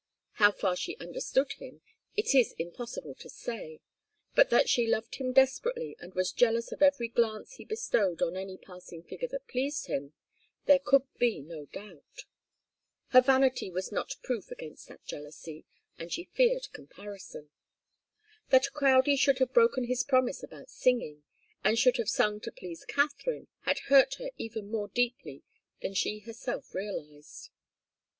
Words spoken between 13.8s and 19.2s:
not proof against that jealousy, and she feared comparison. That Crowdie